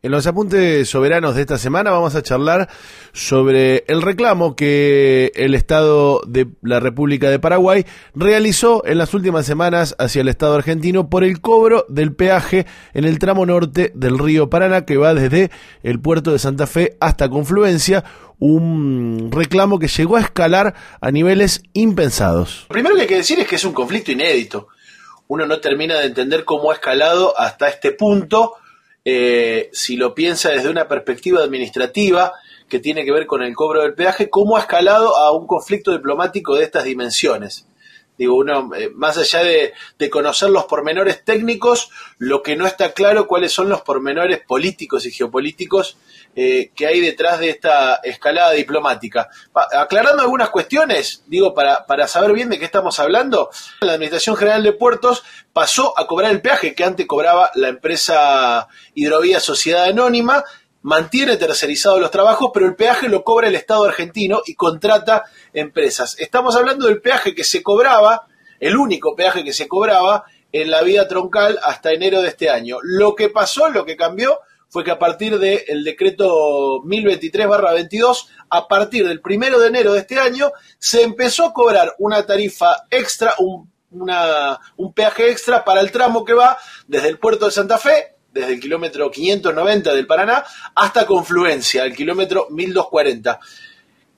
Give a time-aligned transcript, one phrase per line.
[0.00, 2.68] En los apuntes soberanos de esta semana vamos a charlar
[3.12, 9.44] sobre el reclamo que el Estado de la República de Paraguay realizó en las últimas
[9.44, 12.64] semanas hacia el Estado argentino por el cobro del peaje
[12.94, 15.50] en el tramo norte del río Paraná que va desde
[15.82, 18.04] el puerto de Santa Fe hasta Confluencia,
[18.38, 22.66] un reclamo que llegó a escalar a niveles impensados.
[22.68, 24.68] Lo primero que hay que decir es que es un conflicto inédito.
[25.26, 28.54] Uno no termina de entender cómo ha escalado hasta este punto
[29.04, 32.32] eh, si lo piensa desde una perspectiva administrativa
[32.68, 35.92] que tiene que ver con el cobro del peaje, cómo ha escalado a un conflicto
[35.92, 37.66] diplomático de estas dimensiones.
[38.18, 39.72] Digo, uno, eh, más allá de,
[40.10, 45.12] conocer los pormenores técnicos, lo que no está claro cuáles son los pormenores políticos y
[45.12, 45.96] geopolíticos
[46.34, 49.28] eh, que hay detrás de esta escalada diplomática.
[49.54, 53.50] aclarando algunas cuestiones, digo, para, para saber bien de qué estamos hablando,
[53.80, 58.66] la Administración General de Puertos pasó a cobrar el peaje que antes cobraba la empresa
[58.94, 60.44] Hidrovía Sociedad Anónima,
[60.88, 66.16] mantiene tercerizados los trabajos, pero el peaje lo cobra el Estado argentino y contrata empresas.
[66.18, 68.26] Estamos hablando del peaje que se cobraba,
[68.58, 72.78] el único peaje que se cobraba en la vía troncal hasta enero de este año.
[72.82, 74.38] Lo que pasó, lo que cambió,
[74.70, 80.18] fue que a partir del decreto 1023-22, a partir del primero de enero de este
[80.18, 86.24] año, se empezó a cobrar una tarifa extra, un, un peaje extra para el tramo
[86.24, 91.06] que va desde el puerto de Santa Fe desde el kilómetro 590 del Paraná hasta
[91.06, 93.40] Confluencia, el kilómetro 1240.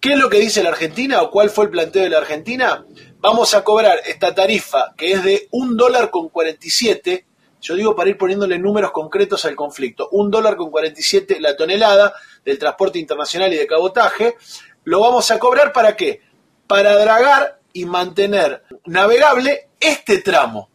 [0.00, 2.86] ¿Qué es lo que dice la Argentina o cuál fue el planteo de la Argentina?
[3.18, 7.26] Vamos a cobrar esta tarifa que es de un dólar con 47,
[7.60, 12.14] yo digo para ir poniéndole números concretos al conflicto, un dólar con 47 la tonelada
[12.42, 14.36] del transporte internacional y de cabotaje,
[14.84, 16.22] lo vamos a cobrar para qué?
[16.66, 20.69] Para dragar y mantener navegable este tramo.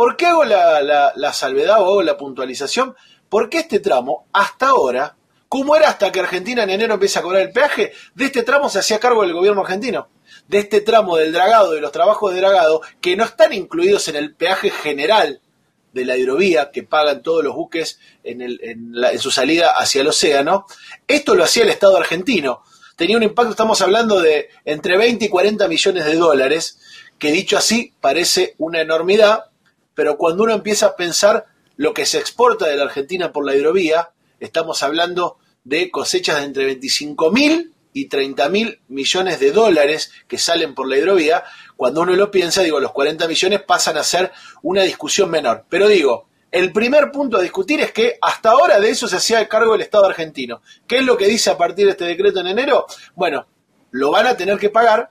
[0.00, 2.96] ¿Por qué hago la, salvedad o hago la puntualización?
[3.28, 5.14] Porque este tramo, hasta ahora,
[5.46, 7.92] ¿cómo era hasta que Argentina en enero empieza a cobrar el peaje?
[8.14, 10.08] De este tramo se hacía cargo el gobierno argentino.
[10.48, 14.16] De este tramo del dragado, de los trabajos de dragado, que no están incluidos en
[14.16, 15.42] el peaje general
[15.92, 20.64] de la hidrovía que pagan todos los buques en, en, su salida hacia el océano,
[21.06, 22.62] esto lo hacía el Estado argentino.
[22.96, 26.78] Tenía un impacto, estamos hablando de entre 20 y 40 millones de dólares,
[27.18, 29.49] que dicho así parece una enormidad,
[30.00, 31.44] pero cuando uno empieza a pensar
[31.76, 36.44] lo que se exporta de la Argentina por la hidrovía, estamos hablando de cosechas de
[36.44, 41.44] entre 25 mil y 30 mil millones de dólares que salen por la hidrovía.
[41.76, 45.66] Cuando uno lo piensa, digo, los 40 millones pasan a ser una discusión menor.
[45.68, 49.46] Pero digo, el primer punto a discutir es que hasta ahora de eso se hacía
[49.48, 50.62] cargo el Estado argentino.
[50.86, 52.86] ¿Qué es lo que dice a partir de este decreto en enero?
[53.14, 53.46] Bueno,
[53.90, 55.10] lo van a tener que pagar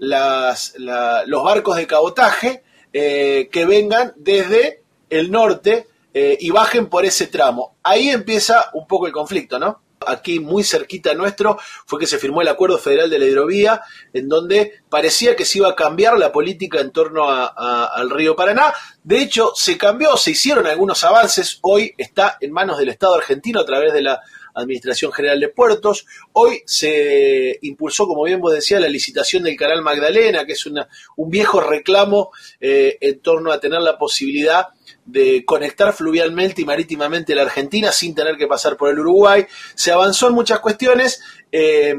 [0.00, 2.64] los barcos de cabotaje
[2.98, 7.76] eh, que vengan desde el norte eh, y bajen por ese tramo.
[7.82, 9.82] Ahí empieza un poco el conflicto, ¿no?
[10.06, 13.82] Aquí muy cerquita nuestro fue que se firmó el Acuerdo Federal de la Hidrovía,
[14.14, 18.72] en donde parecía que se iba a cambiar la política en torno al río Paraná.
[19.04, 21.58] De hecho, se cambió, se hicieron algunos avances.
[21.60, 24.22] Hoy está en manos del Estado argentino a través de la
[24.56, 26.06] Administración General de Puertos.
[26.32, 30.88] Hoy se impulsó, como bien vos decías, la licitación del Canal Magdalena, que es una,
[31.16, 32.30] un viejo reclamo
[32.60, 34.68] eh, en torno a tener la posibilidad
[35.04, 39.46] de conectar fluvialmente y marítimamente la Argentina sin tener que pasar por el Uruguay.
[39.74, 41.22] Se avanzó en muchas cuestiones.
[41.52, 41.94] Eh,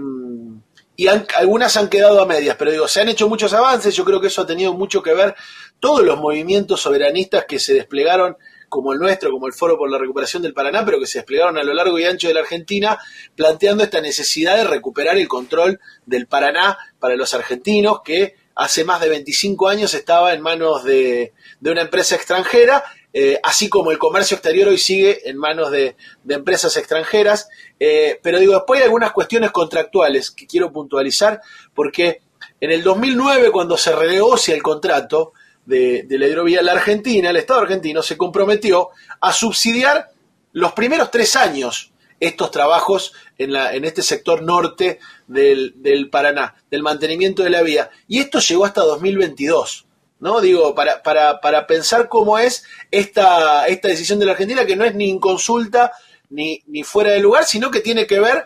[1.00, 4.20] y algunas han quedado a medias, pero digo, se han hecho muchos avances, yo creo
[4.20, 5.36] que eso ha tenido mucho que ver
[5.80, 8.36] todos los movimientos soberanistas que se desplegaron
[8.70, 11.58] como el nuestro, como el Foro por la Recuperación del Paraná, pero que se desplegaron
[11.58, 13.00] a lo largo y ancho de la Argentina,
[13.36, 19.00] planteando esta necesidad de recuperar el control del Paraná para los argentinos, que hace más
[19.00, 22.84] de 25 años estaba en manos de, una empresa extranjera,
[23.14, 25.96] eh, así como el comercio exterior hoy sigue en manos de,
[26.28, 27.50] empresas extranjeras.
[27.80, 31.42] Eh, pero digo, después hay algunas cuestiones contractuales que quiero puntualizar,
[31.74, 32.22] porque
[32.60, 35.34] en el 2009, cuando se renegocia el contrato,
[35.68, 38.90] de, la hidrovía, la Argentina, el Estado argentino, se comprometió
[39.20, 40.10] a subsidiar
[40.54, 46.82] los primeros tres años estos trabajos en, la, en este sector norte del, Paraná, del
[46.82, 47.92] mantenimiento de la vía.
[48.08, 49.86] Y esto llegó hasta 2022.
[50.20, 50.42] ¿no?
[50.42, 54.86] Digo, para, para, para pensar cómo es esta, esta decisión de la Argentina, que no
[54.86, 55.92] es ni inconsulta
[56.30, 58.46] ni, ni fuera de lugar, sino que tiene que ver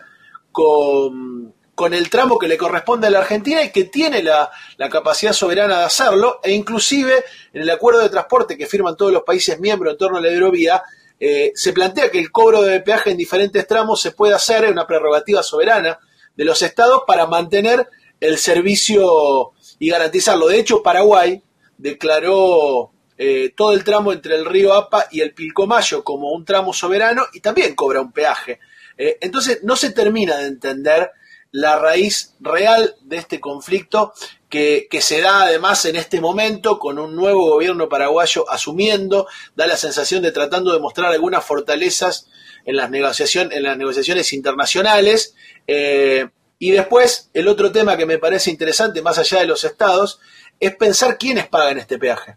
[0.50, 4.48] con, con el tramo que le corresponde a la Argentina y que tiene la,
[4.88, 9.24] capacidad soberana de hacerlo, e inclusive en el acuerdo de transporte que firman todos los
[9.24, 10.80] países miembros en torno a la hidrovía,
[11.18, 14.70] eh, se plantea que el cobro de peaje en diferentes tramos se puede hacer en
[14.70, 15.98] una prerrogativa soberana
[16.36, 17.88] de los estados para mantener
[18.20, 19.50] el servicio
[19.80, 20.46] y garantizarlo.
[20.46, 21.42] De hecho, Paraguay
[21.76, 26.72] declaró eh, todo el tramo entre el río Apa y el Pilcomayo como un tramo
[26.72, 28.60] soberano y también cobra un peaje.
[28.96, 31.10] Eh, entonces no se termina de entender
[31.52, 34.14] la raíz real de este conflicto
[34.48, 39.76] que, se da además en este momento con un nuevo gobierno paraguayo asumiendo, da la
[39.76, 42.28] sensación de tratando de mostrar algunas fortalezas
[42.64, 45.34] en las, en las negociaciones internacionales.
[45.66, 46.28] Eh,
[46.58, 50.20] y después, el otro tema que me parece interesante, más allá de los estados,
[50.60, 52.36] es pensar quiénes pagan este peaje.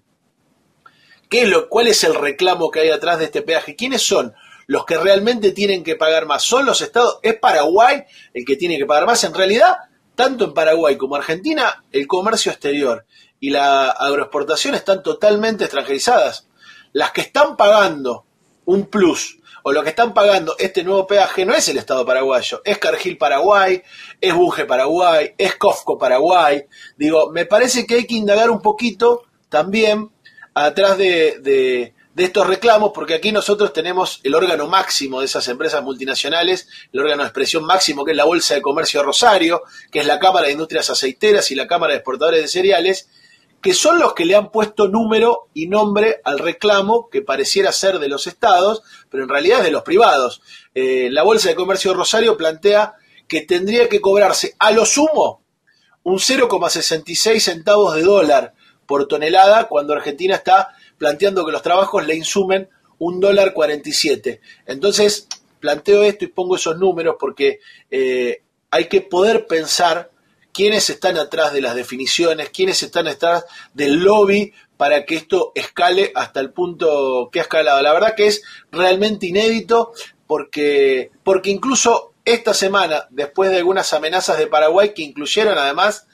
[1.29, 3.75] ¿Qué es lo, ¿Cuál es el reclamo que hay atrás de este peaje?
[3.75, 4.33] ¿Quiénes son
[4.67, 6.43] los que realmente tienen que pagar más?
[6.43, 7.19] ¿Son los estados?
[7.21, 8.03] ¿Es Paraguay
[8.33, 9.23] el que tiene que pagar más?
[9.23, 9.75] En realidad,
[10.15, 13.05] tanto en Paraguay como Argentina, el comercio exterior
[13.39, 16.47] y la agroexportación están totalmente extranjerizadas.
[16.93, 18.25] Las que están pagando
[18.65, 22.61] un plus o lo que están pagando este nuevo peaje no es el Estado paraguayo,
[22.63, 23.81] es Cargill Paraguay,
[24.21, 26.65] es Bunge Paraguay, es Cofco Paraguay.
[26.95, 30.11] Digo, me parece que hay que indagar un poquito también
[30.53, 36.67] atrás de, estos reclamos, porque aquí nosotros tenemos el órgano máximo de esas empresas multinacionales,
[36.93, 40.19] el órgano de expresión máximo que es la Bolsa de Comercio Rosario, que es la
[40.19, 43.09] Cámara de Industrias Aceiteras y la Cámara de Exportadores de Cereales,
[43.61, 47.99] que son los que le han puesto número y nombre al reclamo que pareciera ser
[47.99, 50.41] de los estados, pero en realidad es de los privados.
[50.73, 52.93] Eh, la Bolsa de Comercio Rosario plantea
[53.27, 55.41] que tendría que cobrarse a lo sumo
[56.03, 58.53] un 0,66 centavos de dólar
[58.85, 62.69] por tonelada cuando Argentina está planteando que los trabajos le insumen
[62.99, 64.41] un dólar 47.
[64.65, 65.27] Entonces,
[65.59, 67.59] planteo esto y pongo esos números porque
[67.89, 70.11] eh, hay que poder pensar
[70.53, 76.11] quiénes están atrás de las definiciones, quiénes están atrás del lobby para que esto escale
[76.15, 77.81] hasta el punto que ha escalado.
[77.81, 79.93] La verdad que es realmente inédito
[80.27, 86.07] porque, porque incluso esta semana, después de algunas amenazas de Paraguay que incluyeron además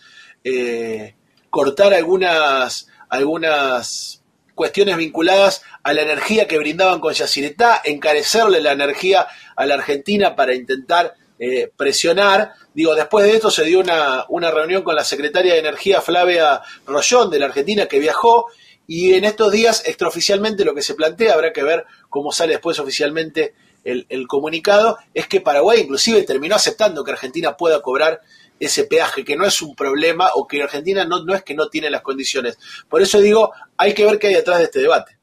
[0.43, 1.15] eh,
[1.49, 4.20] cortar algunas, algunas
[4.55, 10.35] cuestiones vinculadas a la energía que brindaban con Yacyretá, encarecerle la energía a la Argentina
[10.35, 12.53] para intentar eh, presionar.
[12.73, 16.61] Digo, después de esto se dio una, una reunión con la secretaria de Energía Flavia
[16.85, 18.47] Rollón de la Argentina que viajó
[18.87, 22.77] y en estos días extraoficialmente lo que se plantea, habrá que ver cómo sale después
[22.77, 23.53] oficialmente
[23.83, 28.21] el, el comunicado, es que Paraguay inclusive terminó aceptando que Argentina pueda cobrar
[28.61, 31.67] ese peaje, que no es un problema o que Argentina no, no es que no
[31.67, 32.59] tiene las condiciones.
[32.87, 35.17] Por eso digo, hay que ver qué hay detrás de este debate.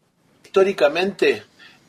[0.44, 1.44] Históricamente,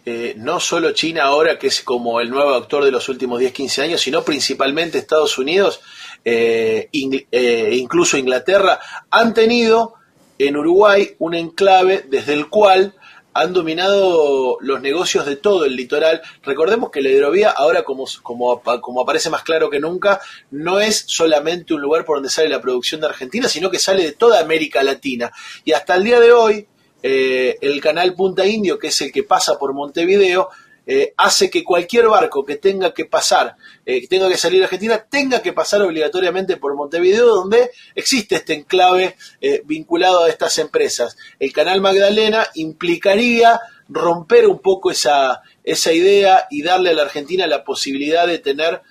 [0.06, 3.81] eh, no solo China ahora, que es como el nuevo actor de los últimos 10-15
[3.81, 5.81] años, sino principalmente Estados Unidos,
[6.24, 8.80] eh, eh, incluso Inglaterra,
[9.10, 9.95] han tenido
[10.38, 12.94] en Uruguay un enclave desde el cual
[13.40, 16.22] han dominado los negocios de todo el litoral.
[16.44, 20.20] Recordemos que la hidrovía, ahora como, como, como, aparece más claro que nunca,
[20.52, 24.04] no es solamente un lugar por donde sale la producción de Argentina, sino que sale
[24.04, 25.32] de toda América Latina.
[25.64, 26.68] Y hasta el día de hoy,
[27.02, 30.50] eh, el canal Punta Indio, que es el que pasa por Montevideo,
[30.92, 33.56] eh, hace que cualquier barco que tenga que pasar,
[33.86, 38.38] eh, que tenga que salir a Argentina, tenga que pasar obligatoriamente por Montevideo, donde existe
[38.38, 41.16] este enclave eh, vinculado a estas empresas.
[41.40, 47.46] El canal Magdalena implicaría romper un poco esa, esa idea y darle a la Argentina
[47.46, 48.82] la posibilidad de tener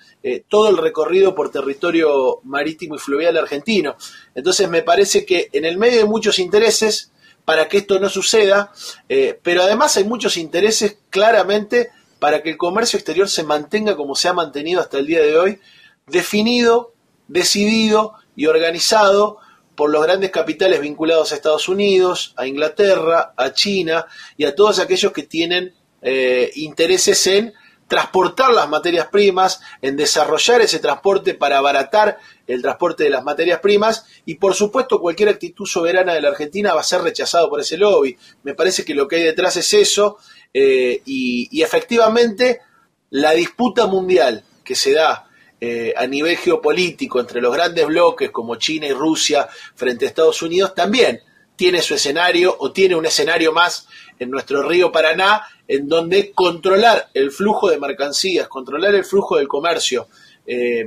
[0.49, 3.95] todo el recorrido por territorio marítimo y fluvial argentino.
[4.35, 7.11] Entonces me parece que en el medio de muchos intereses,
[7.49, 8.71] para que esto no suceda,
[9.09, 14.13] eh, pero además hay muchos intereses claramente para que el comercio exterior se mantenga como
[14.13, 15.59] se ha mantenido hasta el día de hoy,
[16.05, 16.93] definido,
[17.27, 19.39] decidido y organizado
[19.73, 24.05] por los grandes capitales vinculados a Estados Unidos, a Inglaterra, a China
[24.37, 27.55] y a todos aquellos que tienen eh, intereses en
[27.89, 33.59] transportar las materias primas, en desarrollar ese transporte para abaratar el transporte de las materias
[33.59, 37.59] primas y por supuesto cualquier actitud soberana de la Argentina va a ser rechazado por
[37.59, 38.15] ese lobby.
[38.43, 40.17] Me parece que lo que hay detrás es eso
[40.53, 42.61] eh, y, efectivamente
[43.09, 45.27] la disputa mundial que se da
[45.59, 50.43] eh, a nivel geopolítico entre los grandes bloques como China y Rusia frente a Estados
[50.43, 51.21] Unidos también
[51.55, 53.87] tiene su escenario o tiene un escenario más
[54.19, 59.47] en nuestro río Paraná, en donde controlar el flujo de mercancías, controlar el flujo del
[59.47, 60.07] comercio
[60.45, 60.83] eh,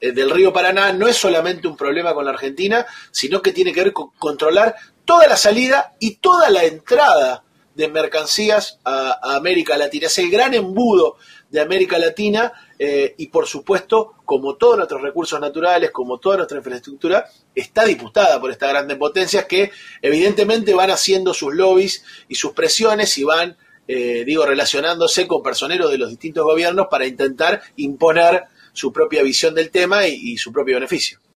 [0.00, 3.82] del río Paraná no es solamente un problema con la Argentina, sino que tiene que
[3.82, 7.42] ver con controlar toda la salida y toda la entrada
[7.74, 10.06] de mercancías a, América Latina.
[10.06, 11.16] Es el gran embudo
[11.50, 16.58] de América Latina eh, y por supuesto, como todos nuestros recursos naturales, como toda nuestra
[16.58, 22.52] infraestructura, está disputada por estas grandes potencias que evidentemente van haciendo sus lobbies y sus
[22.52, 23.56] presiones y van,
[23.92, 29.54] eh, digo, relacionándose con personeros de los distintos gobiernos para intentar imponer su propia visión
[29.54, 31.18] del tema y su propio beneficio.